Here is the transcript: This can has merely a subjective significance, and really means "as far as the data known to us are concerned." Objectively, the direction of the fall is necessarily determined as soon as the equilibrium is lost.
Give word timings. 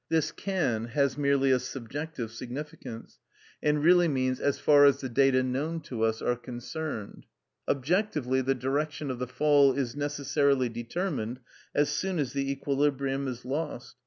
This 0.09 0.31
can 0.31 0.85
has 0.85 1.15
merely 1.15 1.51
a 1.51 1.59
subjective 1.59 2.31
significance, 2.31 3.19
and 3.61 3.83
really 3.83 4.07
means 4.07 4.39
"as 4.39 4.57
far 4.57 4.83
as 4.85 4.99
the 4.99 5.09
data 5.09 5.43
known 5.43 5.79
to 5.81 6.01
us 6.01 6.23
are 6.23 6.35
concerned." 6.35 7.27
Objectively, 7.67 8.41
the 8.41 8.55
direction 8.55 9.11
of 9.11 9.19
the 9.19 9.27
fall 9.27 9.73
is 9.73 9.95
necessarily 9.95 10.69
determined 10.69 11.39
as 11.75 11.89
soon 11.89 12.17
as 12.17 12.33
the 12.33 12.51
equilibrium 12.51 13.27
is 13.27 13.45
lost. 13.45 13.95